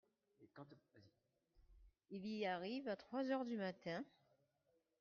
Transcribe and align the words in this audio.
Il 2.09 2.25
y 2.25 2.47
arrive 2.47 2.89
à 2.89 2.95
trois 2.95 3.29
heures 3.29 3.45
du 3.45 3.55
matin. 3.55 4.03